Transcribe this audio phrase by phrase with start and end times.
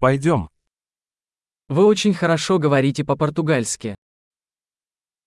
[0.00, 0.48] Пойдем.
[1.68, 3.96] Вы очень хорошо говорите по-португальски.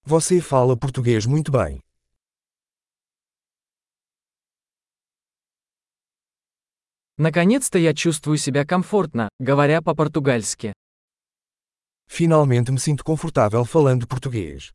[0.05, 1.81] Você fala português muito bem.
[7.17, 10.73] Наконец-то я чувствую себя комфортно, говоря по-португальски.
[12.07, 14.71] Finalmente me sinto confortável falando português.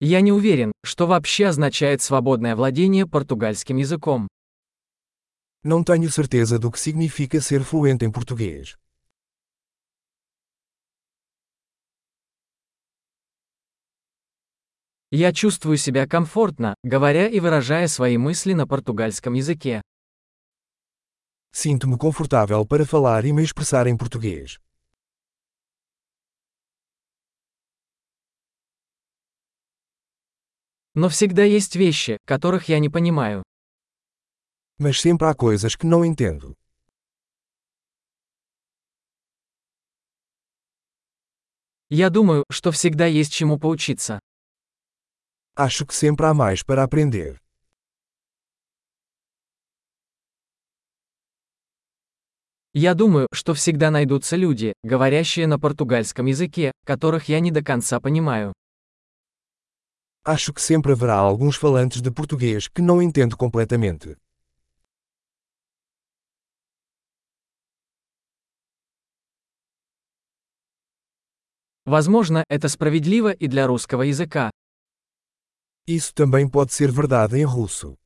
[0.00, 4.28] Я не уверен, что вообще означает свободное владение португальским языком.
[5.63, 8.77] Não tenho certeza do que significa ser fluente em português.
[15.11, 19.81] Я чувствую себя комфортно, говоря и выражая свои мысли на португальском языке.
[21.51, 24.59] Sinto-me confortável para falar e me expressar em português.
[30.93, 33.43] Но всегда есть вещи, которых я не понимаю.
[34.78, 36.56] Mas sempre há coisas que não entendo.
[41.90, 44.18] Я думаю, что всегда есть чему поучиться.
[45.56, 47.38] Acho que sempre há mais para aprender.
[52.72, 58.00] Я думаю, что всегда найдутся люди, говорящие на португальском языке, которых я не до конца
[58.00, 58.52] понимаю.
[60.26, 64.16] Acho que sempre haverá alguns falantes de português que não entendo completamente.
[71.86, 74.50] Возможно, это справедливо и для русского языка.
[75.86, 77.98] Isso também pode ser verdade em russo.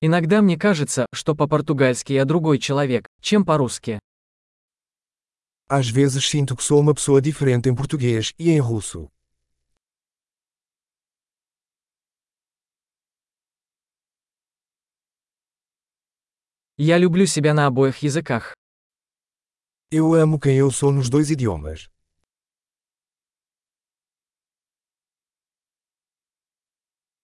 [0.00, 3.98] Иногда мне кажется, что по-португальски я другой человек, чем по-русски.
[5.68, 9.10] Às vezes sinto que sou uma pessoa diferente em português e em russo.
[16.77, 18.53] Я люблю себя на обоих языках.
[19.91, 21.89] Eu amo quem eu sou nos dois idiomas.